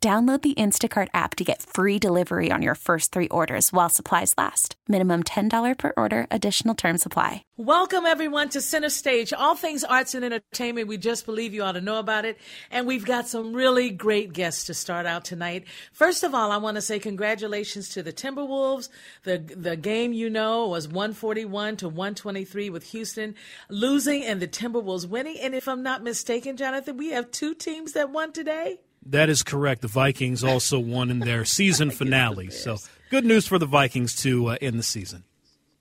Download 0.00 0.40
the 0.40 0.54
Instacart 0.54 1.08
app 1.12 1.34
to 1.34 1.44
get 1.44 1.60
free 1.60 1.98
delivery 1.98 2.52
on 2.52 2.62
your 2.62 2.76
first 2.76 3.10
three 3.10 3.26
orders 3.26 3.72
while 3.72 3.88
supplies 3.88 4.32
last. 4.38 4.76
Minimum 4.86 5.24
$10 5.24 5.76
per 5.76 5.92
order, 5.96 6.28
additional 6.30 6.76
term 6.76 6.98
supply. 6.98 7.42
Welcome, 7.56 8.06
everyone, 8.06 8.48
to 8.50 8.60
Center 8.60 8.90
Stage. 8.90 9.32
All 9.32 9.56
things 9.56 9.82
arts 9.82 10.14
and 10.14 10.24
entertainment. 10.24 10.86
We 10.86 10.98
just 10.98 11.26
believe 11.26 11.52
you 11.52 11.64
ought 11.64 11.72
to 11.72 11.80
know 11.80 11.98
about 11.98 12.26
it. 12.26 12.38
And 12.70 12.86
we've 12.86 13.04
got 13.04 13.26
some 13.26 13.52
really 13.52 13.90
great 13.90 14.32
guests 14.32 14.66
to 14.66 14.74
start 14.74 15.04
out 15.04 15.24
tonight. 15.24 15.64
First 15.92 16.22
of 16.22 16.32
all, 16.32 16.52
I 16.52 16.58
want 16.58 16.76
to 16.76 16.80
say 16.80 17.00
congratulations 17.00 17.88
to 17.88 18.02
the 18.04 18.12
Timberwolves. 18.12 18.90
The, 19.24 19.38
the 19.38 19.76
game, 19.76 20.12
you 20.12 20.30
know, 20.30 20.68
was 20.68 20.86
141 20.86 21.78
to 21.78 21.88
123 21.88 22.70
with 22.70 22.84
Houston 22.92 23.34
losing 23.68 24.22
and 24.22 24.40
the 24.40 24.46
Timberwolves 24.46 25.08
winning. 25.08 25.40
And 25.40 25.56
if 25.56 25.66
I'm 25.66 25.82
not 25.82 26.04
mistaken, 26.04 26.56
Jonathan, 26.56 26.96
we 26.96 27.08
have 27.08 27.32
two 27.32 27.52
teams 27.52 27.94
that 27.94 28.10
won 28.10 28.30
today. 28.30 28.78
That 29.10 29.30
is 29.30 29.42
correct. 29.42 29.80
The 29.80 29.88
Vikings 29.88 30.44
also 30.44 30.78
won 30.78 31.10
in 31.10 31.20
their 31.20 31.46
season 31.46 31.90
finale. 31.92 32.50
So 32.50 32.76
good 33.10 33.24
news 33.24 33.46
for 33.46 33.58
the 33.58 33.66
Vikings 33.66 34.14
to 34.16 34.48
uh, 34.48 34.56
end 34.60 34.78
the 34.78 34.82
season. 34.82 35.24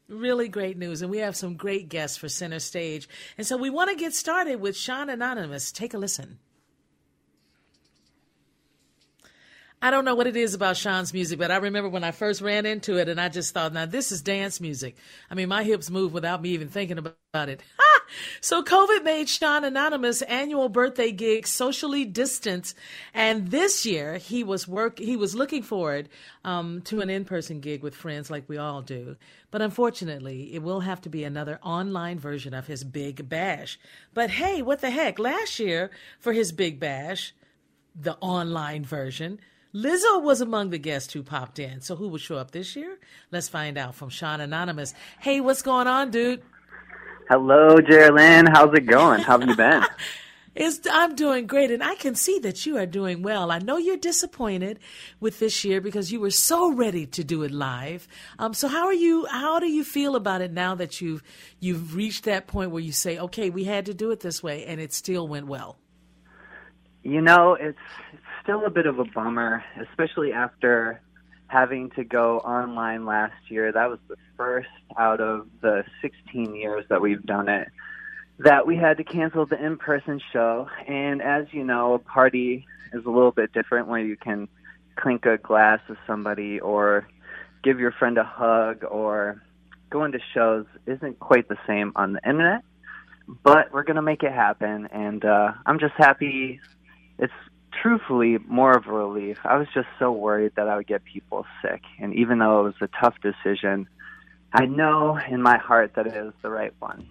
Really 0.08 0.48
great 0.48 0.78
news. 0.78 1.02
And 1.02 1.12
we 1.12 1.18
have 1.18 1.36
some 1.36 1.56
great 1.56 1.90
guests 1.90 2.16
for 2.16 2.30
center 2.30 2.60
stage. 2.60 3.10
And 3.38 3.46
so 3.46 3.58
we 3.58 3.70
want 3.70 3.90
to 3.90 3.98
get 3.98 4.14
started 4.14 4.62
with 4.62 4.78
Sean 4.78 5.10
Anonymous. 5.10 5.74
Take 5.74 5.94
a 5.94 5.98
listen. 5.98 6.40
I 9.82 9.92
don't 9.92 10.06
know 10.06 10.16
what 10.16 10.26
it 10.26 10.38
is 10.38 10.54
about 10.54 10.78
Sean's 10.78 11.14
music, 11.14 11.38
but 11.38 11.52
I 11.52 11.58
remember 11.58 11.90
when 11.90 12.06
I 12.06 12.12
first 12.12 12.42
ran 12.42 12.66
into 12.66 12.98
it 12.98 13.10
and 13.10 13.20
I 13.20 13.28
just 13.30 13.54
thought, 13.54 13.74
now 13.74 13.86
this 13.86 14.12
is 14.12 14.22
dance 14.22 14.62
music. 14.62 14.96
I 15.30 15.36
mean, 15.36 15.50
my 15.50 15.64
hips 15.64 15.90
move 15.90 16.14
without 16.14 16.42
me 16.42 16.50
even 16.52 16.70
thinking 16.70 16.98
about 16.98 17.50
it. 17.50 17.62
So 18.42 18.64
COVID 18.64 19.04
made 19.04 19.30
Sean 19.30 19.64
Anonymous 19.64 20.22
annual 20.24 20.70
birthday 20.70 21.12
gig 21.12 21.48
socially 21.48 22.06
distanced, 22.06 22.76
and 23.14 23.50
this 23.50 23.86
year 23.86 24.18
he 24.18 24.44
was 24.44 24.68
work 24.68 25.00
he 25.00 25.16
was 25.16 25.36
looking 25.36 25.64
forward 25.64 26.10
um, 26.44 26.82
to 26.84 27.02
an 27.02 27.10
in 27.10 27.26
person 27.26 27.60
gig 27.60 27.84
with 27.84 27.96
friends 27.96 28.30
like 28.30 28.48
we 28.48 28.58
all 28.58 28.82
do. 28.82 29.16
But 29.52 29.62
unfortunately, 29.62 30.54
it 30.54 30.62
will 30.64 30.82
have 30.82 31.02
to 31.02 31.10
be 31.10 31.24
another 31.24 31.60
online 31.64 32.20
version 32.20 32.54
of 32.54 32.68
his 32.68 32.84
big 32.84 33.28
bash. 33.30 33.80
But 34.14 34.30
hey, 34.30 34.62
what 34.62 34.82
the 34.82 34.90
heck? 34.90 35.20
Last 35.20 35.60
year 35.60 35.92
for 36.20 36.34
his 36.34 36.52
big 36.52 36.80
bash, 36.80 37.34
the 37.96 38.18
online 38.18 38.86
version. 38.86 39.40
Lizzo 39.74 40.22
was 40.24 40.42
among 40.42 40.70
the 40.70 40.80
guests 40.80 41.14
who 41.14 41.22
popped 41.22 41.60
in. 41.60 41.82
So 41.82 41.96
who 41.96 42.08
will 42.08 42.18
show 42.18 42.38
up 42.38 42.52
this 42.52 42.76
year? 42.76 42.98
Let's 43.32 43.50
find 43.50 43.78
out 43.78 43.96
from 43.96 44.10
Sean 44.10 44.42
Anonymous. 44.42 44.94
Hey, 45.20 45.40
what's 45.42 45.62
going 45.62 45.88
on, 45.88 46.10
dude? 46.10 46.42
Hello, 47.30 47.76
Jerlyn. 47.76 48.48
How's 48.48 48.74
it 48.74 48.86
going? 48.86 49.20
How 49.20 49.38
have 49.38 49.50
you 49.50 49.56
been? 49.56 49.84
It's, 50.60 50.80
I'm 50.92 51.14
doing 51.14 51.46
great, 51.46 51.70
and 51.70 51.84
I 51.84 51.94
can 51.94 52.16
see 52.16 52.40
that 52.40 52.66
you 52.66 52.78
are 52.78 52.88
doing 52.88 53.22
well. 53.22 53.52
I 53.52 53.60
know 53.60 53.78
you're 53.78 53.96
disappointed 53.96 54.80
with 55.20 55.38
this 55.38 55.64
year 55.64 55.82
because 55.82 56.12
you 56.12 56.20
were 56.20 56.32
so 56.32 56.74
ready 56.74 57.06
to 57.06 57.24
do 57.24 57.44
it 57.44 57.52
live. 57.52 58.08
Um, 58.40 58.56
so 58.56 58.68
how 58.68 58.88
are 58.88 58.94
you? 58.94 59.28
How 59.28 59.60
do 59.60 59.68
you 59.68 59.84
feel 59.84 60.16
about 60.16 60.42
it 60.42 60.52
now 60.52 60.74
that 60.74 61.00
you've 61.00 61.22
you've 61.60 61.96
reached 61.96 62.24
that 62.24 62.48
point 62.48 62.72
where 62.72 62.82
you 62.82 62.92
say, 62.92 63.20
"Okay, 63.20 63.52
we 63.52 63.66
had 63.66 63.86
to 63.86 63.94
do 63.94 64.10
it 64.10 64.22
this 64.22 64.42
way," 64.42 64.66
and 64.66 64.82
it 64.82 64.94
still 64.94 65.28
went 65.28 65.46
well? 65.46 65.78
You 67.04 67.22
know, 67.22 67.54
it's, 67.54 67.78
it's 68.12 68.24
still 68.42 68.66
a 68.66 68.72
bit 68.72 68.88
of 68.88 68.98
a 68.98 69.06
bummer, 69.06 69.64
especially 69.80 70.34
after 70.34 71.02
having 71.48 71.90
to 71.92 72.04
go 72.04 72.40
online 72.40 73.06
last 73.06 73.36
year. 73.50 73.72
That 73.72 73.90
was 73.90 74.00
the 74.08 74.18
first 74.36 74.70
out 74.98 75.22
of 75.22 75.48
the 75.62 75.84
16 76.02 76.56
years 76.56 76.86
that 76.90 77.02
we've 77.02 77.24
done 77.24 77.50
it 77.50 77.70
that 78.40 78.68
we 78.68 78.76
had 78.76 78.98
to 78.98 79.04
cancel 79.04 79.46
the 79.46 79.64
in-person 79.64 80.22
show. 80.32 80.68
And 80.88 81.22
as 81.22 81.48
you 81.52 81.64
know, 81.64 81.94
a 81.94 82.00
party 82.00 82.66
is 82.94 83.06
a 83.06 83.10
little 83.10 83.32
bit 83.32 83.52
different 83.52 83.88
where 83.88 84.00
you 84.00 84.16
can 84.16 84.48
clink 84.96 85.26
a 85.26 85.38
glass 85.38 85.80
with 85.90 85.98
somebody 86.06 86.60
or 86.60 87.08
give 87.64 87.80
your 87.80 87.92
friend 87.92 88.18
a 88.18 88.24
hug 88.24 88.84
or 88.84 89.42
go 89.90 90.04
into 90.04 90.20
shows 90.34 90.66
isn't 90.86 91.20
quite 91.20 91.48
the 91.50 91.58
same 91.66 91.92
on 91.96 92.14
the 92.14 92.30
internet. 92.30 92.64
But 93.44 93.74
we're 93.74 93.84
going 93.84 93.96
to 93.96 94.02
make 94.02 94.24
it 94.24 94.32
happen. 94.32 94.88
And 94.92 95.26
uh, 95.26 95.54
I'm 95.66 95.80
just 95.80 95.96
happy 95.98 96.62
it's 97.20 97.34
truthfully 97.82 98.38
more 98.48 98.76
of 98.76 98.88
a 98.88 98.92
relief. 98.92 99.38
I 99.44 99.58
was 99.58 99.68
just 99.74 99.88
so 100.00 100.12
worried 100.12 100.54
that 100.56 100.68
I 100.68 100.76
would 100.76 100.88
get 100.88 101.04
people 101.04 101.46
sick. 101.62 101.82
And 102.00 102.14
even 102.16 102.40
though 102.40 102.62
it 102.62 102.64
was 102.64 102.76
a 102.82 102.90
tough 103.02 103.16
decision, 103.22 103.88
I 104.54 104.66
know 104.66 105.20
in 105.30 105.42
my 105.42 105.58
heart 105.58 105.94
that 105.96 106.08
it 106.08 106.16
is 106.16 106.34
the 106.42 106.50
right 106.50 106.74
one. 106.80 107.10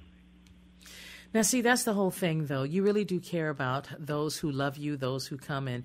Now, 1.34 1.43
see, 1.43 1.60
that's 1.60 1.84
the 1.84 1.93
whole 1.93 2.10
thing, 2.10 2.47
though. 2.47 2.62
You 2.62 2.82
really 2.82 3.04
do 3.04 3.21
care 3.21 3.50
about 3.50 3.88
those 3.99 4.38
who 4.38 4.50
love 4.50 4.78
you, 4.78 4.97
those 4.97 5.27
who 5.27 5.37
come 5.37 5.69
in 5.69 5.84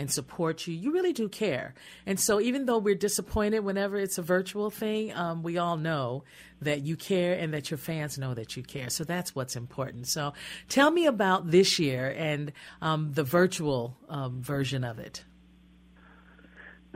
and 0.00 0.10
support 0.10 0.66
you. 0.66 0.74
You 0.74 0.92
really 0.92 1.12
do 1.12 1.28
care. 1.28 1.74
And 2.06 2.18
so, 2.18 2.40
even 2.40 2.64
though 2.64 2.78
we're 2.78 2.94
disappointed 2.94 3.60
whenever 3.60 3.98
it's 3.98 4.16
a 4.16 4.22
virtual 4.22 4.70
thing, 4.70 5.12
um, 5.14 5.42
we 5.42 5.58
all 5.58 5.76
know 5.76 6.24
that 6.62 6.80
you 6.80 6.96
care 6.96 7.34
and 7.34 7.52
that 7.52 7.70
your 7.70 7.76
fans 7.76 8.18
know 8.18 8.32
that 8.32 8.56
you 8.56 8.62
care. 8.62 8.88
So, 8.88 9.04
that's 9.04 9.34
what's 9.34 9.56
important. 9.56 10.08
So, 10.08 10.32
tell 10.70 10.90
me 10.90 11.04
about 11.04 11.50
this 11.50 11.78
year 11.78 12.14
and 12.16 12.52
um, 12.80 13.12
the 13.12 13.24
virtual 13.24 13.98
um, 14.08 14.40
version 14.40 14.84
of 14.84 14.98
it. 14.98 15.22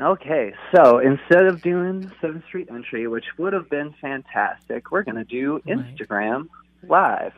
Okay, 0.01 0.53
so 0.75 0.99
instead 0.99 1.45
of 1.45 1.63
doing 1.63 2.11
7th 2.21 2.45
Street 2.47 2.69
Entry, 2.69 3.07
which 3.07 3.27
would 3.39 3.53
have 3.53 3.71
been 3.71 3.95
fantastic, 4.01 4.91
we're 4.91 5.05
going 5.05 5.15
to 5.15 5.25
do 5.25 5.61
Instagram 5.69 6.49
right. 6.83 7.31
Live 7.31 7.33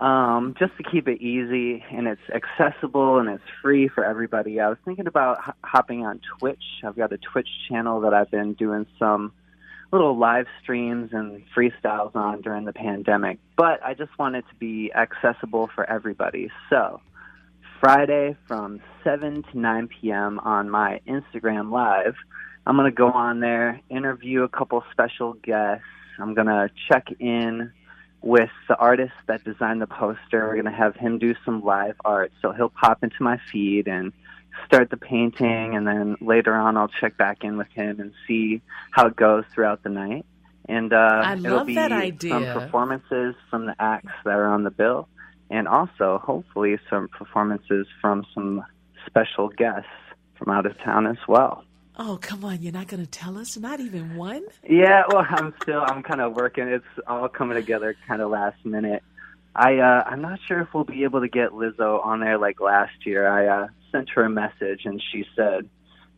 um, 0.00 0.54
just 0.58 0.76
to 0.78 0.82
keep 0.82 1.06
it 1.08 1.20
easy 1.20 1.84
and 1.90 2.08
it's 2.08 2.20
accessible 2.34 3.18
and 3.18 3.28
it's 3.28 3.44
free 3.60 3.88
for 3.88 4.04
everybody. 4.04 4.60
I 4.60 4.68
was 4.68 4.78
thinking 4.84 5.06
about 5.06 5.38
hopping 5.62 6.04
on 6.04 6.20
Twitch. 6.38 6.62
I've 6.84 6.96
got 6.96 7.12
a 7.12 7.18
Twitch 7.18 7.48
channel 7.68 8.00
that 8.00 8.14
I've 8.14 8.30
been 8.30 8.54
doing 8.54 8.86
some 8.98 9.32
little 9.92 10.18
live 10.18 10.46
streams 10.62 11.10
and 11.12 11.42
freestyles 11.54 12.16
on 12.16 12.40
during 12.40 12.64
the 12.64 12.72
pandemic, 12.72 13.38
but 13.56 13.82
I 13.84 13.92
just 13.92 14.18
want 14.18 14.36
it 14.36 14.44
to 14.48 14.54
be 14.54 14.90
accessible 14.94 15.68
for 15.74 15.88
everybody. 15.88 16.48
So, 16.70 17.00
Friday 17.78 18.36
from 18.46 18.80
7 19.04 19.42
to 19.42 19.58
9 19.58 19.88
p.m. 19.88 20.38
on 20.38 20.70
my 20.70 21.00
Instagram 21.06 21.70
Live, 21.70 22.14
I'm 22.66 22.76
going 22.76 22.90
to 22.90 22.96
go 22.96 23.10
on 23.10 23.40
there, 23.40 23.80
interview 23.90 24.44
a 24.44 24.48
couple 24.48 24.82
special 24.92 25.34
guests. 25.34 25.84
I'm 26.18 26.32
going 26.34 26.46
to 26.46 26.70
check 26.88 27.08
in 27.18 27.72
with 28.22 28.50
the 28.68 28.76
artist 28.76 29.12
that 29.26 29.44
designed 29.44 29.82
the 29.82 29.86
poster. 29.86 30.46
We're 30.46 30.54
going 30.54 30.64
to 30.64 30.70
have 30.70 30.94
him 30.96 31.18
do 31.18 31.34
some 31.44 31.62
live 31.62 31.96
art. 32.04 32.32
So 32.40 32.52
he'll 32.52 32.70
pop 32.70 33.02
into 33.02 33.22
my 33.22 33.38
feed 33.50 33.88
and 33.88 34.12
start 34.66 34.90
the 34.90 34.96
painting, 34.96 35.74
and 35.74 35.86
then 35.86 36.16
later 36.20 36.54
on, 36.54 36.76
I'll 36.76 36.90
check 37.00 37.16
back 37.16 37.42
in 37.42 37.56
with 37.56 37.68
him 37.68 38.00
and 38.00 38.12
see 38.26 38.62
how 38.90 39.06
it 39.06 39.16
goes 39.16 39.44
throughout 39.52 39.82
the 39.82 39.88
night. 39.88 40.26
And 40.68 40.92
uh, 40.92 41.22
I 41.24 41.34
it'll 41.34 41.64
be 41.64 41.74
that 41.74 41.90
idea. 41.90 42.30
some 42.30 42.44
performances 42.44 43.34
from 43.50 43.66
the 43.66 43.74
acts 43.80 44.12
that 44.24 44.34
are 44.34 44.46
on 44.46 44.62
the 44.62 44.70
bill, 44.70 45.08
and 45.50 45.66
also 45.66 46.20
hopefully 46.22 46.78
some 46.88 47.08
performances 47.08 47.86
from 48.00 48.24
some 48.32 48.64
special 49.06 49.48
guests 49.48 49.88
from 50.36 50.50
out 50.50 50.66
of 50.66 50.78
town 50.78 51.06
as 51.06 51.16
well. 51.26 51.64
Oh, 51.96 52.18
come 52.20 52.44
on. 52.44 52.62
You're 52.62 52.72
not 52.72 52.88
going 52.88 53.02
to 53.02 53.10
tell 53.10 53.36
us? 53.38 53.56
Not 53.56 53.80
even 53.80 54.16
one? 54.16 54.44
Yeah, 54.68 55.02
well, 55.08 55.26
I'm 55.28 55.54
still, 55.62 55.82
I'm 55.86 56.02
kind 56.02 56.20
of 56.20 56.34
working. 56.34 56.68
It's 56.68 56.84
all 57.06 57.28
coming 57.28 57.56
together 57.56 57.94
kind 58.08 58.22
of 58.22 58.30
last 58.30 58.64
minute. 58.64 59.02
I, 59.54 59.78
uh, 59.78 60.04
I'm 60.06 60.22
not 60.22 60.38
sure 60.48 60.60
if 60.60 60.72
we'll 60.72 60.84
be 60.84 61.04
able 61.04 61.20
to 61.20 61.28
get 61.28 61.50
Lizzo 61.50 62.04
on 62.04 62.20
there 62.20 62.38
like 62.38 62.60
last 62.60 63.04
year. 63.04 63.28
I, 63.28 63.64
uh, 63.64 63.68
sent 63.92 64.08
her 64.10 64.24
a 64.24 64.30
message 64.30 64.80
and 64.86 65.00
she 65.12 65.24
said 65.36 65.68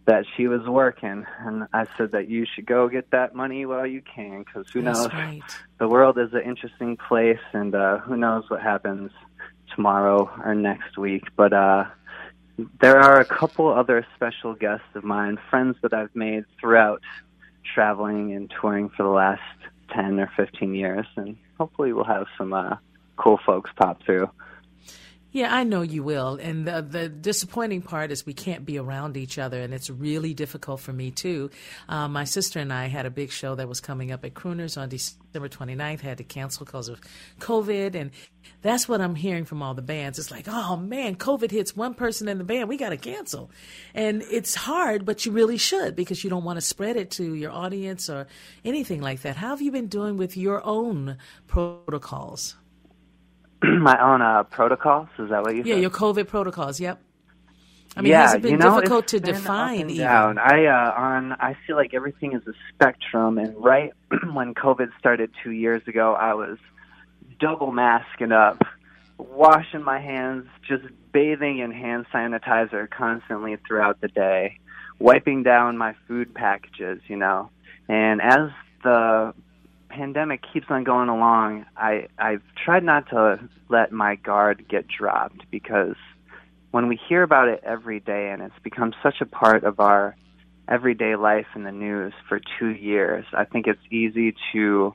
that 0.07 0.25
she 0.37 0.47
was 0.47 0.61
working, 0.67 1.25
and 1.41 1.67
I 1.73 1.87
said 1.97 2.13
that 2.13 2.29
you 2.29 2.45
should 2.55 2.67
go 2.67 2.89
get 2.89 3.11
that 3.13 3.35
money 3.35 3.65
while 3.65 3.87
you 3.87 4.03
can, 4.03 4.43
because 4.43 4.71
who 4.71 4.83
That's 4.83 4.99
knows? 4.99 5.13
right. 5.15 5.43
The 5.79 5.89
world 5.89 6.19
is 6.19 6.33
an 6.35 6.43
interesting 6.43 6.99
place, 6.99 7.41
and 7.55 7.75
uh, 7.75 7.99
who 8.01 8.17
knows 8.17 8.45
what 8.51 8.61
happens 8.61 9.11
tomorrow 9.75 10.31
or 10.45 10.55
next 10.55 10.99
week. 10.99 11.25
But 11.37 11.55
uh, 11.55 11.85
there 12.81 12.99
are 12.99 13.21
a 13.21 13.25
couple 13.25 13.69
other 13.69 14.07
special 14.15 14.55
guests 14.55 14.87
of 14.95 15.05
mine, 15.05 15.39
friends 15.51 15.77
that 15.83 15.93
I've 15.93 16.15
made 16.15 16.45
throughout 16.61 17.03
traveling 17.75 18.33
and 18.33 18.53
touring 18.61 18.91
for 18.91 19.03
the 19.03 19.09
last 19.09 19.43
10 19.95 20.21
or 20.21 20.31
15 20.37 20.75
years, 20.75 21.07
and 21.17 21.37
hopefully 21.59 21.93
we'll 21.93 22.05
have 22.05 22.27
some 22.39 22.53
uh, 22.53 22.77
cool 23.17 23.39
folks 23.45 23.71
pop 23.77 24.03
through. 24.05 24.29
Yeah, 25.35 25.53
I 25.53 25.65
know 25.65 25.83
you 25.83 26.05
will. 26.05 26.37
And 26.41 26.65
the, 26.65 26.81
the 26.81 27.09
disappointing 27.09 27.83
part 27.83 28.13
is 28.13 28.25
we 28.25 28.35
can't 28.35 28.65
be 28.65 28.79
around 28.79 29.17
each 29.17 29.37
other, 29.37 29.61
and 29.61 29.75
it's 29.75 29.91
really 29.91 30.33
difficult 30.33 30.79
for 30.79 30.93
me, 30.93 31.11
too. 31.11 31.51
Um, 31.89 32.13
my 32.13 32.23
sister 32.23 32.61
and 32.61 32.73
I 32.73 32.87
had 32.87 33.05
a 33.05 33.11
big 33.11 33.33
show 33.33 33.57
that 33.57 33.69
was 33.69 33.81
coming 33.81 34.13
up 34.13 34.25
at 34.25 34.35
Crooners 34.35 34.81
on 34.81 34.89
December 34.89 35.49
29th, 35.49 36.03
had 36.03 36.19
to 36.19 36.25
cancel 36.25 36.65
because 36.65 36.89
of 36.89 37.01
COVID. 37.41 37.97
And 37.97 38.13
that's 38.63 38.89
what 38.89 39.01
I'm 39.01 39.17
hearing 39.17 39.45
from 39.45 39.61
all 39.61 39.75
the 39.75 39.83
bands. 39.83 40.21
It's 40.21 40.31
like, 40.31 40.45
oh, 40.47 40.77
man, 40.77 41.17
COVID 41.17 41.51
hits 41.51 41.75
one 41.75 41.95
person 41.95 42.29
in 42.29 42.39
the 42.39 42.45
band. 42.45 42.69
We 42.69 42.77
got 42.77 42.91
to 42.91 42.97
cancel. 42.97 43.51
And 43.93 44.23
it's 44.31 44.55
hard, 44.55 45.05
but 45.05 45.27
you 45.27 45.33
really 45.33 45.59
should 45.59 45.97
because 45.97 46.23
you 46.23 46.31
don't 46.31 46.45
want 46.45 46.59
to 46.59 46.65
spread 46.65 46.95
it 46.95 47.11
to 47.11 47.35
your 47.35 47.51
audience 47.51 48.09
or 48.09 48.29
anything 48.65 49.01
like 49.01 49.23
that. 49.23 49.35
How 49.35 49.49
have 49.49 49.61
you 49.61 49.73
been 49.73 49.89
doing 49.89 50.17
with 50.17 50.37
your 50.37 50.65
own 50.65 51.17
protocols? 51.49 52.55
My 53.81 53.99
own 54.01 54.23
uh, 54.23 54.45
protocols, 54.45 55.09
is 55.19 55.31
that 55.31 55.43
what 55.43 55.55
you 55.55 55.63
Yeah, 55.65 55.75
said? 55.75 55.83
your 55.83 55.91
COVID 55.91 56.29
protocols. 56.29 56.81
Yep. 56.81 57.01
I 57.97 58.03
mean, 58.03 58.11
yeah, 58.11 58.23
has 58.23 58.35
it 58.35 58.43
been 58.43 58.53
you 58.53 58.57
know, 58.57 58.81
difficult 58.81 59.05
it's 59.05 59.13
to 59.13 59.21
been 59.21 59.31
up 59.31 59.37
define 59.43 59.81
and 59.83 59.91
even? 59.91 60.05
down. 60.05 60.39
I 60.39 60.67
uh, 60.67 60.93
on 60.97 61.33
I 61.33 61.57
feel 61.67 61.77
like 61.77 61.95
everything 61.95 62.33
is 62.33 62.43
a 62.47 62.53
spectrum, 62.73 63.39
and 63.39 63.57
right 63.63 63.93
when 64.33 64.55
COVID 64.55 64.89
started 64.99 65.31
two 65.45 65.53
years 65.53 65.83
ago, 65.87 66.15
I 66.15 66.35
was 66.35 66.59
double 67.39 67.71
masking 67.71 68.33
up, 68.33 68.63
washing 69.19 69.83
my 69.85 70.01
hands, 70.01 70.47
just 70.67 70.85
bathing 71.13 71.59
in 71.59 71.71
hand 71.71 72.07
sanitizer 72.13 72.91
constantly 72.91 73.57
throughout 73.67 74.01
the 74.01 74.09
day, 74.09 74.59
wiping 74.99 75.45
down 75.45 75.79
my 75.79 75.95
food 76.09 76.35
packages, 76.35 77.01
you 77.07 77.17
know. 77.17 77.51
And 77.89 78.21
as 78.21 78.51
the 78.83 79.35
pandemic 79.95 80.43
keeps 80.53 80.67
on 80.71 80.85
going 80.85 81.09
along, 81.09 81.67
I 81.77 82.09
I've 82.19 82.43
tried 82.65 82.85
not 82.85 83.09
to 83.11 83.39
let 83.69 83.93
my 83.93 84.17
guard 84.17 84.67
get 84.69 84.87
dropped 84.89 85.51
because 85.51 85.97
when 86.71 86.89
we 86.89 86.99
hear 87.09 87.23
about 87.23 87.49
it 87.49 87.61
every 87.65 88.01
day 88.01 88.31
and 88.31 88.43
it's 88.43 88.59
become 88.63 88.93
such 89.03 89.21
a 89.21 89.27
part 89.27 89.65
of 89.65 89.79
our 89.79 90.17
everyday 90.67 91.15
life 91.15 91.47
in 91.55 91.63
the 91.63 91.73
news 91.73 92.13
for 92.29 92.41
2 92.59 92.69
years, 92.69 93.25
I 93.33 93.45
think 93.45 93.67
it's 93.67 93.87
easy 93.91 94.35
to 94.53 94.95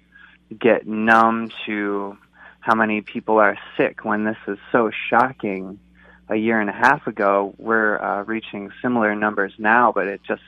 get 0.60 0.88
numb 0.88 1.52
to 1.66 2.18
how 2.60 2.75
many 2.75 3.02
people 3.02 3.38
are 3.38 3.57
sick 3.78 4.04
when 4.04 4.25
this 4.25 4.38
is 4.48 4.57
so 4.72 4.92
shocking. 5.10 5.80
A 6.28 6.36
year 6.36 6.60
and 6.60 6.69
a 6.69 6.74
half 6.74 7.07
ago, 7.07 7.56
we're 7.57 8.00
uh, 8.00 8.24
reaching 8.24 8.72
similar 8.84 9.16
numbers 9.16 9.54
now, 9.57 9.92
but 9.92 10.07
it 10.07 10.22
just 10.28 10.44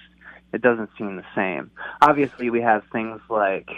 it 0.53 0.61
doesn't 0.61 0.89
seem 0.97 1.15
the 1.15 1.25
same. 1.35 1.71
Obviously, 2.01 2.49
we 2.49 2.61
have 2.61 2.83
things 2.91 3.21
like 3.29 3.69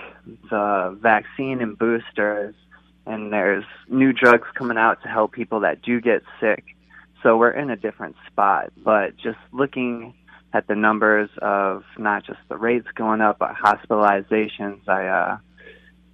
the 0.50 0.98
vaccine 1.00 1.62
and 1.62 1.78
boosters, 1.78 2.56
and 3.06 3.32
there's 3.32 3.66
new 3.88 4.14
drugs 4.14 4.48
coming 4.56 4.78
out 4.78 5.02
to 5.04 5.08
help 5.08 5.32
people 5.34 5.62
that 5.62 5.82
do 5.82 6.02
get 6.02 6.24
sick. 6.40 6.64
So 7.22 7.38
we're 7.38 7.52
in 7.52 7.70
a 7.70 7.76
different 7.76 8.16
spot. 8.28 8.72
But 8.78 9.16
just 9.18 9.40
looking 9.52 10.14
at 10.52 10.68
the 10.68 10.76
numbers 10.76 11.30
of 11.42 11.84
not 11.98 12.26
just 12.26 12.40
the 12.50 12.58
rates 12.58 12.88
going 12.96 13.22
up, 13.22 13.40
but 13.40 13.56
hospitalizations, 13.56 14.88
I 14.88 15.08
uh, 15.08 15.38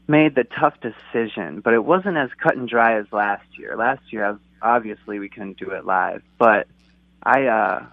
made 0.07 0.35
the 0.35 0.43
tough 0.43 0.75
decision. 0.81 1.61
But 1.61 1.73
it 1.73 1.85
wasn't 1.85 2.17
as 2.17 2.29
cut 2.41 2.57
and 2.57 2.67
dry 2.67 2.99
as 2.99 3.05
last 3.11 3.45
year. 3.57 3.75
Last 3.77 4.11
year, 4.11 4.37
obviously, 4.61 5.19
we 5.19 5.29
couldn't 5.29 5.57
do 5.57 5.71
it 5.71 5.85
live. 5.85 6.21
But 6.37 6.67
I, 7.23 7.45
uh, 7.45 7.85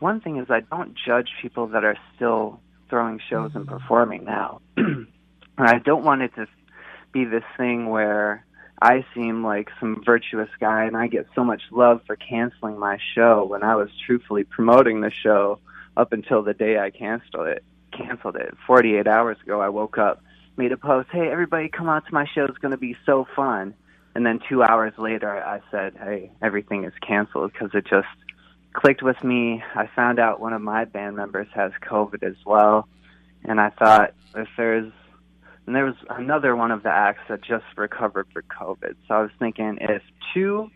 one 0.00 0.20
thing 0.20 0.38
is 0.38 0.46
I 0.50 0.60
don't 0.60 0.94
judge 1.06 1.28
people 1.40 1.68
that 1.68 1.84
are 1.84 1.96
still 2.16 2.60
throwing 2.88 3.20
shows 3.30 3.52
and 3.54 3.66
mm-hmm. 3.66 3.78
performing 3.78 4.24
now. 4.24 4.60
and 4.76 5.06
I 5.58 5.78
don't 5.78 6.04
want 6.04 6.22
it 6.22 6.34
to 6.34 6.46
be 7.12 7.24
this 7.24 7.44
thing 7.56 7.88
where 7.88 8.44
I 8.82 9.04
seem 9.14 9.44
like 9.44 9.68
some 9.78 10.02
virtuous 10.04 10.48
guy 10.58 10.84
and 10.84 10.96
I 10.96 11.06
get 11.06 11.26
so 11.34 11.44
much 11.44 11.62
love 11.70 12.00
for 12.06 12.16
canceling 12.16 12.78
my 12.78 12.98
show 13.14 13.44
when 13.44 13.62
I 13.62 13.76
was 13.76 13.90
truthfully 14.06 14.44
promoting 14.44 15.00
the 15.00 15.10
show 15.10 15.60
up 15.96 16.12
until 16.12 16.42
the 16.42 16.54
day 16.54 16.78
I 16.78 16.90
canceled 16.90 17.48
it. 17.48 17.62
Canceled 17.92 18.36
it. 18.36 18.54
48 18.66 19.06
hours 19.06 19.36
ago 19.42 19.60
I 19.60 19.68
woke 19.68 19.98
up, 19.98 20.22
made 20.56 20.72
a 20.72 20.78
post, 20.78 21.08
"Hey 21.12 21.28
everybody 21.30 21.68
come 21.68 21.88
out 21.88 22.06
to 22.06 22.14
my 22.14 22.26
show. 22.34 22.44
It's 22.44 22.58
going 22.58 22.72
to 22.72 22.78
be 22.78 22.96
so 23.04 23.26
fun." 23.36 23.74
And 24.14 24.24
then 24.24 24.40
2 24.48 24.62
hours 24.62 24.94
later 24.96 25.30
I 25.30 25.60
said, 25.70 25.96
"Hey, 25.96 26.30
everything 26.40 26.84
is 26.84 26.94
canceled 27.06 27.52
because 27.52 27.70
it 27.74 27.84
just 27.86 28.08
clicked 28.72 29.02
with 29.02 29.22
me. 29.24 29.62
I 29.74 29.88
found 29.94 30.18
out 30.18 30.40
one 30.40 30.52
of 30.52 30.62
my 30.62 30.84
band 30.84 31.16
members 31.16 31.48
has 31.54 31.72
COVID 31.82 32.22
as 32.22 32.36
well, 32.44 32.88
and 33.44 33.60
I 33.60 33.70
thought 33.70 34.14
if 34.34 34.48
there's 34.56 34.92
and 35.66 35.76
there 35.76 35.84
was 35.84 35.94
another 36.08 36.56
one 36.56 36.72
of 36.72 36.82
the 36.82 36.88
acts 36.90 37.22
that 37.28 37.42
just 37.42 37.64
recovered 37.76 38.26
for 38.32 38.42
COVID. 38.42 38.96
So 39.06 39.14
I 39.14 39.22
was 39.22 39.30
thinking 39.38 39.78
if 39.80 40.02
two 40.34 40.68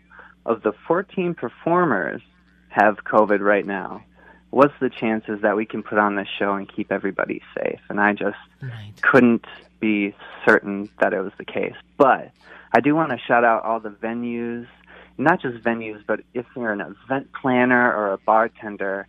of 0.45 0.61
the 0.61 0.71
14 0.87 1.33
performers 1.33 2.21
have 2.69 3.03
COVID 3.03 3.39
right 3.41 3.65
now, 3.65 4.03
what's 4.51 4.73
the 4.79 4.89
chances 4.89 5.41
that 5.41 5.57
we 5.57 5.65
can 5.65 5.83
put 5.83 5.97
on 5.97 6.15
this 6.15 6.27
show 6.39 6.53
and 6.53 6.71
keep 6.73 6.91
everybody 6.93 7.41
safe? 7.57 7.79
And 7.89 7.99
I 7.99 8.13
just 8.13 8.37
Right. 8.61 8.93
couldn't 9.01 9.45
be 9.81 10.15
certain 10.45 10.87
that 10.99 11.13
it 11.13 11.19
was 11.19 11.33
the 11.37 11.45
case. 11.45 11.75
But 11.97 12.31
I 12.71 12.79
do 12.79 12.95
want 12.95 13.11
to 13.11 13.17
shout 13.17 13.43
out 13.43 13.63
all 13.63 13.79
the 13.81 13.89
venues, 13.89 14.67
not 15.17 15.41
just 15.41 15.63
venues, 15.63 16.03
but 16.05 16.21
if 16.33 16.45
you're 16.55 16.71
an 16.71 16.81
event 16.81 17.29
planner 17.39 17.93
or 17.93 18.13
a 18.13 18.17
bartender, 18.17 19.07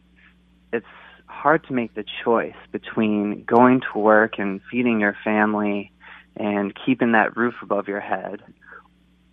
it's 0.72 0.86
hard 1.26 1.66
to 1.66 1.72
make 1.72 1.94
the 1.94 2.04
choice 2.24 2.56
between 2.72 3.44
going 3.44 3.80
to 3.92 3.98
work 3.98 4.38
and 4.38 4.60
feeding 4.70 5.00
your 5.00 5.16
family 5.24 5.92
and 6.36 6.72
keeping 6.84 7.12
that 7.12 7.36
roof 7.36 7.54
above 7.62 7.88
your 7.88 8.00
head 8.00 8.42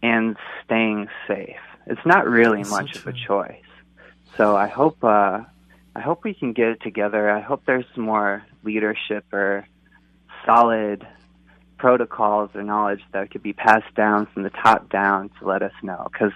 and 0.01 0.35
staying 0.65 1.07
safe. 1.27 1.57
It's 1.85 2.05
not 2.05 2.27
really 2.27 2.59
That's 2.59 2.69
so 2.69 2.75
much 2.75 2.95
of 2.95 3.07
a 3.07 3.13
choice. 3.13 3.61
So 4.37 4.55
I 4.55 4.67
hope 4.67 5.03
uh 5.03 5.41
I 5.95 5.99
hope 6.01 6.23
we 6.23 6.33
can 6.33 6.53
get 6.53 6.69
it 6.69 6.81
together. 6.81 7.29
I 7.29 7.41
hope 7.41 7.63
there's 7.65 7.85
more 7.95 8.43
leadership 8.63 9.25
or 9.31 9.67
solid 10.45 11.05
protocols 11.83 12.49
or 12.55 12.63
knowledge 12.63 13.01
that 13.11 13.29
could 13.29 13.43
be 13.43 13.51
passed 13.51 13.93
down 13.93 14.25
from 14.27 14.43
the 14.43 14.49
top 14.49 14.89
down 14.89 15.29
to 15.37 15.45
let 15.45 15.61
us 15.61 15.73
know 15.83 16.07
because 16.09 16.31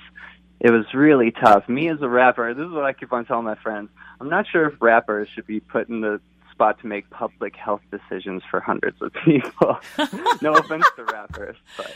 it 0.59 0.71
was 0.71 0.83
really 0.93 1.31
tough. 1.31 1.69
Me 1.69 1.87
as 1.87 2.01
a 2.01 2.09
rapper, 2.09 2.53
this 2.53 2.65
is 2.65 2.73
what 2.73 2.83
I 2.83 2.91
keep 2.91 3.13
on 3.13 3.25
telling 3.25 3.45
my 3.45 3.55
friends. 3.55 3.87
I'm 4.19 4.27
not 4.27 4.45
sure 4.51 4.67
if 4.67 4.73
rappers 4.81 5.29
should 5.33 5.47
be 5.47 5.61
put 5.61 5.87
in 5.87 6.01
the 6.01 6.19
spot 6.57 6.79
to 6.81 6.87
make 6.87 7.07
public 7.11 7.55
health 7.55 7.81
decisions 7.91 8.41
for 8.49 8.59
hundreds 8.59 8.99
of 8.99 9.13
people. 9.23 9.77
no 10.41 10.53
offense 10.53 10.85
to 10.95 11.03
rappers, 11.03 11.55
but 11.77 11.93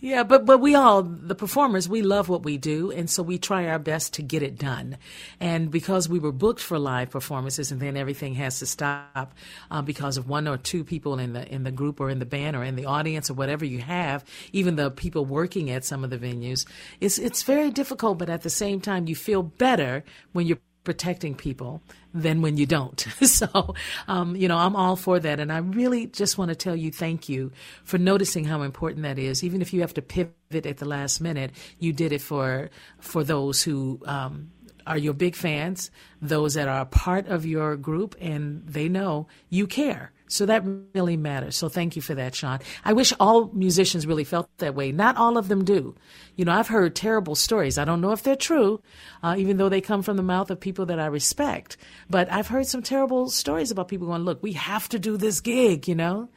Yeah, 0.00 0.22
but 0.22 0.46
but 0.46 0.58
we 0.58 0.76
all 0.76 1.02
the 1.02 1.34
performers 1.34 1.88
we 1.88 2.02
love 2.02 2.28
what 2.28 2.44
we 2.44 2.56
do, 2.56 2.92
and 2.92 3.10
so 3.10 3.24
we 3.24 3.38
try 3.38 3.66
our 3.66 3.80
best 3.80 4.14
to 4.14 4.22
get 4.22 4.42
it 4.42 4.56
done. 4.56 4.98
And 5.40 5.68
because 5.68 6.08
we 6.08 6.20
were 6.20 6.30
booked 6.30 6.60
for 6.60 6.78
live 6.78 7.10
performances, 7.10 7.72
and 7.72 7.80
then 7.80 7.96
everything 7.96 8.34
has 8.34 8.60
to 8.60 8.66
stop 8.66 9.34
uh, 9.70 9.82
because 9.82 10.16
of 10.16 10.28
one 10.28 10.46
or 10.46 10.58
two 10.58 10.84
people 10.84 11.18
in 11.18 11.32
the 11.32 11.52
in 11.52 11.64
the 11.64 11.72
group 11.72 12.00
or 12.00 12.08
in 12.08 12.20
the 12.20 12.26
band 12.26 12.54
or 12.54 12.62
in 12.62 12.76
the 12.76 12.86
audience 12.86 13.30
or 13.30 13.34
whatever 13.34 13.64
you 13.64 13.80
have, 13.80 14.24
even 14.52 14.76
the 14.76 14.92
people 14.92 15.24
working 15.24 15.70
at 15.70 15.84
some 15.84 16.04
of 16.04 16.10
the 16.10 16.18
venues, 16.18 16.66
it's 17.00 17.18
it's 17.18 17.42
very 17.42 17.70
difficult. 17.70 18.18
But 18.18 18.28
at 18.28 18.42
the 18.42 18.50
same 18.50 18.80
time, 18.80 19.08
you 19.08 19.16
feel 19.16 19.42
better 19.42 20.04
when 20.32 20.46
you're 20.46 20.58
protecting 20.84 21.34
people 21.34 21.82
than 22.12 22.42
when 22.42 22.56
you 22.56 22.66
don't. 22.66 23.00
so, 23.22 23.74
um, 24.06 24.36
you 24.36 24.48
know, 24.48 24.56
I'm 24.56 24.76
all 24.76 24.96
for 24.96 25.18
that. 25.18 25.40
And 25.40 25.52
I 25.52 25.58
really 25.58 26.06
just 26.06 26.38
want 26.38 26.50
to 26.50 26.54
tell 26.54 26.76
you 26.76 26.92
thank 26.92 27.28
you 27.28 27.52
for 27.82 27.98
noticing 27.98 28.44
how 28.44 28.62
important 28.62 29.02
that 29.02 29.18
is. 29.18 29.42
Even 29.42 29.62
if 29.62 29.72
you 29.72 29.80
have 29.80 29.94
to 29.94 30.02
pivot 30.02 30.66
at 30.66 30.76
the 30.78 30.84
last 30.84 31.20
minute, 31.20 31.50
you 31.78 31.92
did 31.92 32.12
it 32.12 32.20
for, 32.20 32.70
for 33.00 33.24
those 33.24 33.62
who, 33.62 34.00
um, 34.06 34.50
are 34.86 34.98
your 34.98 35.14
big 35.14 35.34
fans, 35.34 35.90
those 36.20 36.54
that 36.54 36.68
are 36.68 36.84
part 36.84 37.26
of 37.26 37.46
your 37.46 37.74
group, 37.74 38.14
and 38.20 38.62
they 38.66 38.86
know 38.86 39.26
you 39.48 39.66
care. 39.66 40.12
So 40.34 40.46
that 40.46 40.64
really 40.94 41.16
matters. 41.16 41.56
So 41.56 41.68
thank 41.68 41.94
you 41.94 42.02
for 42.02 42.16
that, 42.16 42.34
Sean. 42.34 42.58
I 42.84 42.92
wish 42.92 43.12
all 43.20 43.52
musicians 43.52 44.04
really 44.04 44.24
felt 44.24 44.48
that 44.58 44.74
way. 44.74 44.90
Not 44.90 45.16
all 45.16 45.38
of 45.38 45.46
them 45.46 45.64
do. 45.64 45.94
You 46.34 46.44
know, 46.44 46.50
I've 46.50 46.66
heard 46.66 46.96
terrible 46.96 47.36
stories. 47.36 47.78
I 47.78 47.84
don't 47.84 48.00
know 48.00 48.10
if 48.10 48.24
they're 48.24 48.34
true, 48.34 48.82
uh, 49.22 49.36
even 49.38 49.58
though 49.58 49.68
they 49.68 49.80
come 49.80 50.02
from 50.02 50.16
the 50.16 50.24
mouth 50.24 50.50
of 50.50 50.58
people 50.58 50.86
that 50.86 50.98
I 50.98 51.06
respect. 51.06 51.76
But 52.10 52.32
I've 52.32 52.48
heard 52.48 52.66
some 52.66 52.82
terrible 52.82 53.30
stories 53.30 53.70
about 53.70 53.86
people 53.86 54.08
going, 54.08 54.22
look, 54.22 54.42
we 54.42 54.54
have 54.54 54.88
to 54.88 54.98
do 54.98 55.16
this 55.16 55.40
gig, 55.40 55.86
you 55.86 55.94
know? 55.94 56.28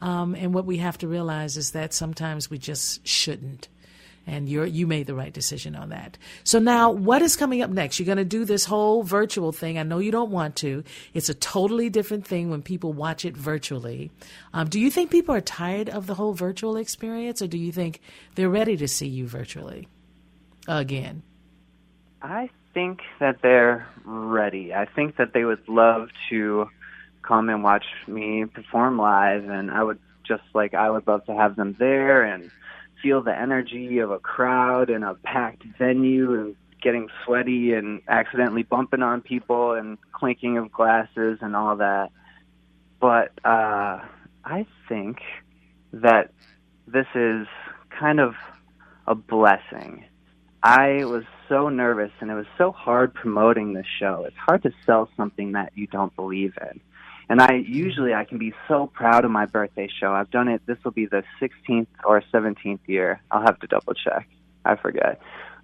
Um, 0.00 0.34
and 0.34 0.54
what 0.54 0.64
we 0.64 0.78
have 0.78 0.96
to 0.98 1.06
realize 1.06 1.58
is 1.58 1.72
that 1.72 1.92
sometimes 1.92 2.48
we 2.48 2.56
just 2.56 3.06
shouldn't. 3.06 3.68
And 4.26 4.48
you're 4.48 4.64
you 4.64 4.86
made 4.86 5.06
the 5.06 5.14
right 5.14 5.32
decision 5.32 5.74
on 5.74 5.90
that. 5.90 6.18
So 6.44 6.58
now, 6.58 6.90
what 6.90 7.22
is 7.22 7.36
coming 7.36 7.62
up 7.62 7.70
next? 7.70 7.98
You're 7.98 8.06
going 8.06 8.18
to 8.18 8.24
do 8.24 8.44
this 8.44 8.64
whole 8.64 9.02
virtual 9.02 9.52
thing. 9.52 9.78
I 9.78 9.82
know 9.82 9.98
you 9.98 10.12
don't 10.12 10.30
want 10.30 10.56
to. 10.56 10.84
It's 11.14 11.28
a 11.28 11.34
totally 11.34 11.90
different 11.90 12.26
thing 12.26 12.50
when 12.50 12.62
people 12.62 12.92
watch 12.92 13.24
it 13.24 13.36
virtually. 13.36 14.10
Um, 14.52 14.68
do 14.68 14.78
you 14.80 14.90
think 14.90 15.10
people 15.10 15.34
are 15.34 15.40
tired 15.40 15.88
of 15.88 16.06
the 16.06 16.14
whole 16.14 16.34
virtual 16.34 16.76
experience, 16.76 17.42
or 17.42 17.46
do 17.46 17.58
you 17.58 17.72
think 17.72 18.00
they're 18.34 18.48
ready 18.48 18.76
to 18.76 18.88
see 18.88 19.08
you 19.08 19.26
virtually 19.26 19.88
again? 20.68 21.22
I 22.20 22.50
think 22.74 23.00
that 23.18 23.42
they're 23.42 23.88
ready. 24.04 24.72
I 24.72 24.86
think 24.86 25.16
that 25.16 25.32
they 25.32 25.44
would 25.44 25.68
love 25.68 26.08
to 26.30 26.68
come 27.22 27.48
and 27.48 27.62
watch 27.62 27.84
me 28.06 28.44
perform 28.44 28.98
live, 28.98 29.48
and 29.48 29.70
I 29.70 29.82
would 29.82 29.98
just 30.24 30.42
like 30.54 30.74
I 30.74 30.90
would 30.90 31.06
love 31.06 31.24
to 31.26 31.34
have 31.34 31.56
them 31.56 31.74
there 31.78 32.22
and 32.22 32.50
feel 33.02 33.22
the 33.22 33.36
energy 33.36 33.98
of 33.98 34.10
a 34.10 34.18
crowd 34.18 34.90
in 34.90 35.02
a 35.02 35.14
packed 35.14 35.64
venue 35.78 36.34
and 36.34 36.56
getting 36.82 37.08
sweaty 37.24 37.72
and 37.72 38.02
accidentally 38.08 38.62
bumping 38.62 39.02
on 39.02 39.20
people 39.20 39.72
and 39.72 39.98
clinking 40.12 40.58
of 40.58 40.70
glasses 40.72 41.38
and 41.40 41.54
all 41.54 41.76
that. 41.76 42.10
But 43.00 43.32
uh, 43.44 44.00
I 44.44 44.66
think 44.88 45.18
that 45.92 46.32
this 46.86 47.06
is 47.14 47.46
kind 47.90 48.20
of 48.20 48.34
a 49.06 49.14
blessing. 49.14 50.04
I 50.62 51.04
was 51.04 51.24
so 51.48 51.68
nervous 51.68 52.12
and 52.20 52.30
it 52.30 52.34
was 52.34 52.46
so 52.56 52.72
hard 52.72 53.14
promoting 53.14 53.72
this 53.72 53.86
show. 53.98 54.24
It's 54.26 54.36
hard 54.36 54.62
to 54.62 54.72
sell 54.86 55.08
something 55.16 55.52
that 55.52 55.72
you 55.74 55.86
don't 55.86 56.14
believe 56.14 56.54
in. 56.60 56.80
And 57.28 57.40
I 57.40 57.54
usually 57.66 58.14
I 58.14 58.24
can 58.24 58.38
be 58.38 58.52
so 58.68 58.86
proud 58.86 59.24
of 59.24 59.30
my 59.30 59.46
birthday 59.46 59.88
show. 60.00 60.12
I've 60.12 60.30
done 60.30 60.48
it. 60.48 60.62
This 60.66 60.78
will 60.84 60.92
be 60.92 61.06
the 61.06 61.22
16th 61.40 61.86
or 62.04 62.22
17th 62.32 62.80
year. 62.86 63.20
I'll 63.30 63.42
have 63.42 63.58
to 63.60 63.66
double 63.66 63.94
check. 63.94 64.28
I 64.64 64.76
forget. 64.76 65.20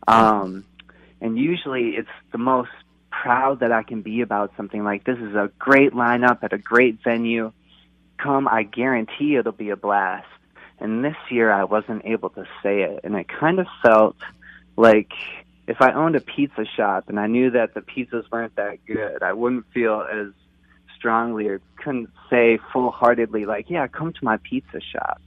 Um, 0.06 0.64
and 1.20 1.38
usually 1.38 1.90
it's 1.90 2.08
the 2.32 2.38
most 2.38 2.70
proud 3.10 3.60
that 3.60 3.72
I 3.72 3.82
can 3.82 4.02
be 4.02 4.20
about 4.20 4.52
something 4.56 4.84
like 4.84 5.04
this 5.04 5.18
is 5.18 5.34
a 5.34 5.50
great 5.58 5.92
lineup 5.92 6.42
at 6.42 6.52
a 6.52 6.58
great 6.58 7.02
venue. 7.02 7.52
Come, 8.18 8.48
I 8.48 8.62
guarantee 8.62 9.36
it'll 9.36 9.52
be 9.52 9.70
a 9.70 9.76
blast. 9.76 10.26
And 10.80 11.04
this 11.04 11.16
year 11.30 11.52
I 11.52 11.64
wasn't 11.64 12.04
able 12.04 12.30
to 12.30 12.44
say 12.62 12.82
it, 12.82 13.00
and 13.02 13.16
it 13.16 13.26
kind 13.28 13.58
of 13.58 13.66
felt 13.82 14.16
like 14.76 15.10
if 15.66 15.82
I 15.82 15.92
owned 15.92 16.14
a 16.14 16.20
pizza 16.20 16.64
shop 16.76 17.08
and 17.08 17.18
I 17.18 17.26
knew 17.26 17.50
that 17.50 17.74
the 17.74 17.80
pizzas 17.80 18.24
weren't 18.30 18.54
that 18.56 18.84
good, 18.86 19.22
I 19.22 19.32
wouldn't 19.32 19.66
feel 19.74 20.06
as 20.10 20.28
strongly 20.98 21.46
or 21.48 21.60
couldn't 21.82 22.10
say 22.28 22.58
full 22.72 22.90
heartedly 22.90 23.46
like, 23.46 23.70
yeah, 23.70 23.86
come 23.86 24.12
to 24.12 24.24
my 24.24 24.38
pizza 24.38 24.80
shop. 24.80 25.20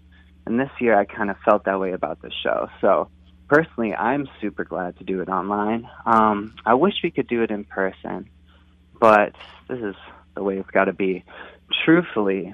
And 0.46 0.60
this 0.60 0.70
year 0.80 0.98
I 0.98 1.06
kind 1.06 1.30
of 1.30 1.38
felt 1.46 1.66
that 1.66 1.80
way 1.80 1.94
about 1.94 2.22
the 2.22 2.32
show. 2.44 2.70
So 2.82 3.10
personally, 3.48 3.94
I'm 3.94 4.28
super 4.40 4.64
glad 4.64 4.98
to 4.98 5.04
do 5.04 5.22
it 5.22 5.30
online. 5.30 5.88
Um, 6.06 6.56
I 6.66 6.74
wish 6.76 6.96
we 7.04 7.12
could 7.12 7.28
do 7.28 7.44
it 7.44 7.52
in 7.52 7.64
person, 7.64 8.30
but 9.00 9.34
this 9.68 9.80
is 9.80 9.96
the 10.36 10.44
way 10.44 10.58
it's 10.58 10.72
got 10.72 10.86
to 10.86 10.94
be. 10.94 11.24
Truthfully, 11.86 12.54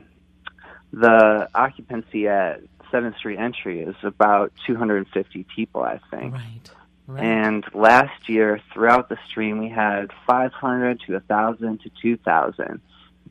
the 0.92 1.50
occupancy 1.54 2.28
at 2.28 2.62
7th 2.92 3.18
Street 3.18 3.40
Entry 3.40 3.82
is 3.82 3.96
about 4.04 4.54
250 4.66 5.46
people, 5.56 5.82
I 5.82 6.00
think. 6.12 6.34
Right. 6.34 6.72
Right. 7.08 7.24
And 7.24 7.64
last 7.74 8.28
year, 8.28 8.60
throughout 8.74 9.08
the 9.08 9.18
stream, 9.30 9.60
we 9.60 9.70
had 9.70 10.12
500 10.28 11.00
to 11.08 11.14
1,000 11.14 11.80
to 11.82 11.92
2,000. 12.02 12.82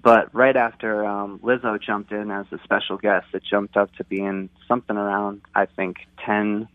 But 0.03 0.35
right 0.35 0.57
after 0.57 1.05
um, 1.05 1.39
Lizzo 1.41 1.81
jumped 1.81 2.13
in 2.13 2.31
as 2.31 2.47
a 2.53 2.59
special 2.65 2.97
guest, 2.97 3.27
it 3.33 3.43
jumped 3.49 3.77
up 3.77 3.95
to 3.97 4.05
being 4.05 4.51
something 4.69 4.97
around, 4.97 5.43
I 5.55 5.67
think, 5.67 5.99
10 6.25 6.69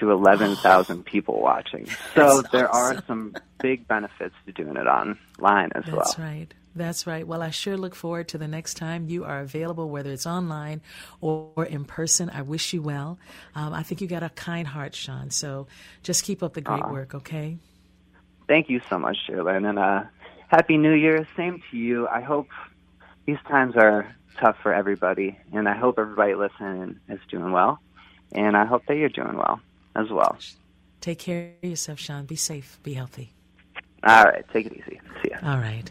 to 0.00 0.10
11,000 0.10 1.04
people 1.06 1.40
watching. 1.40 1.86
So 2.14 2.42
That's 2.42 2.52
there 2.52 2.74
awesome. 2.74 2.96
are 2.96 3.04
some 3.06 3.34
big 3.60 3.86
benefits 3.88 4.34
to 4.46 4.52
doing 4.52 4.76
it 4.76 4.86
online 4.86 5.70
as 5.74 5.86
well. 5.86 5.98
That's 5.98 6.18
right. 6.18 6.52
That's 6.76 7.06
right. 7.06 7.26
Well, 7.26 7.40
I 7.40 7.50
sure 7.50 7.76
look 7.76 7.94
forward 7.94 8.28
to 8.28 8.38
the 8.38 8.48
next 8.48 8.74
time 8.74 9.08
you 9.08 9.24
are 9.24 9.40
available, 9.40 9.88
whether 9.88 10.10
it's 10.10 10.26
online 10.26 10.80
or 11.20 11.64
in 11.64 11.84
person. 11.84 12.28
I 12.30 12.42
wish 12.42 12.72
you 12.72 12.82
well. 12.82 13.18
Um, 13.54 13.72
I 13.72 13.84
think 13.84 14.00
you 14.00 14.08
got 14.08 14.24
a 14.24 14.28
kind 14.30 14.66
heart, 14.66 14.94
Sean. 14.94 15.30
So 15.30 15.68
just 16.02 16.24
keep 16.24 16.42
up 16.42 16.54
the 16.54 16.60
great 16.60 16.82
Aw. 16.82 16.92
work, 16.92 17.14
okay? 17.14 17.58
Thank 18.48 18.68
you 18.68 18.80
so 18.90 18.98
much, 18.98 19.16
Sherilyn, 19.28 19.68
and 19.68 19.78
uh, 19.78 20.02
happy 20.54 20.76
New 20.76 20.92
Year. 20.92 21.26
Same 21.36 21.60
to 21.70 21.76
you. 21.76 22.06
I 22.06 22.20
hope 22.20 22.48
these 23.26 23.38
times 23.48 23.74
are 23.76 24.14
tough 24.38 24.56
for 24.62 24.72
everybody, 24.72 25.36
and 25.52 25.68
I 25.68 25.76
hope 25.76 25.98
everybody 25.98 26.34
listening 26.34 27.00
is 27.08 27.18
doing 27.28 27.50
well, 27.50 27.80
and 28.32 28.56
I 28.56 28.64
hope 28.64 28.82
that 28.86 28.96
you're 28.96 29.08
doing 29.08 29.36
well 29.36 29.60
as 29.96 30.10
well. 30.10 30.36
Take 31.00 31.18
care 31.18 31.54
of 31.62 31.68
yourself, 31.68 31.98
Sean. 31.98 32.24
Be 32.26 32.36
safe. 32.36 32.78
Be 32.84 32.94
healthy. 32.94 33.32
All 34.04 34.24
right, 34.24 34.44
take 34.52 34.66
it 34.66 34.72
easy. 34.74 35.00
See 35.22 35.30
ya. 35.30 35.38
All 35.42 35.58
right. 35.58 35.90